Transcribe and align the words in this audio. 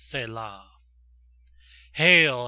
Selah. 0.03 0.63
Hail! 1.93 2.39